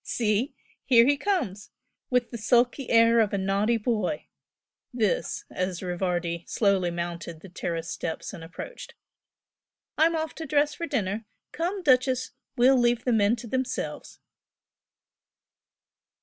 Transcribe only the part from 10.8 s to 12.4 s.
dinner come, 'Duchess!'